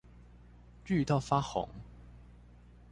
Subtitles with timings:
[0.87, 1.67] 綠到發紅